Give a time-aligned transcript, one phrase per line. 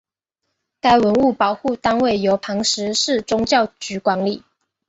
[0.79, 4.43] 该文物保护单位由磐石市宗教局管理。